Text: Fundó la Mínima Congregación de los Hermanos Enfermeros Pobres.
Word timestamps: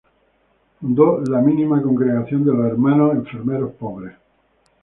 Fundó 0.79 1.21
la 1.27 1.41
Mínima 1.41 1.79
Congregación 1.79 2.43
de 2.43 2.51
los 2.53 2.65
Hermanos 2.65 3.13
Enfermeros 3.17 3.71
Pobres. 3.73 4.15